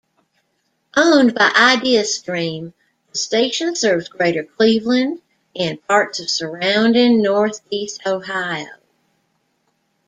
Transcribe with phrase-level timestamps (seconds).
[0.97, 2.73] Owned by Ideastream,
[3.11, 5.21] the station serves Greater Cleveland
[5.55, 8.65] and parts of surrounding Northeast Ohio.